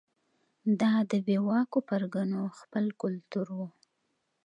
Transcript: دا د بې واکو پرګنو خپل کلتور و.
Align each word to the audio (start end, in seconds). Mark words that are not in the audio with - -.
دا 0.81 0.93
د 1.11 1.13
بې 1.25 1.37
واکو 1.47 1.79
پرګنو 1.89 2.41
خپل 2.59 2.85
کلتور 3.01 3.47
و. 3.57 3.59